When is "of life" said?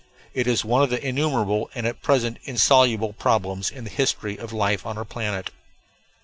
4.35-4.83